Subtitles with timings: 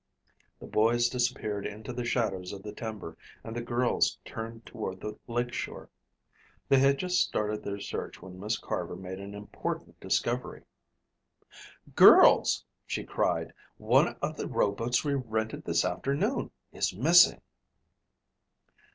[0.59, 5.19] The boys disappeared into the shadows of the timber and the girls turned toward the
[5.27, 5.91] lake shore.
[6.69, 10.63] They had just started their search when Miss Carver made an important discovery.
[11.95, 17.39] "Girls," she cried, "One of the rowboats we rented this afternoon is missing!"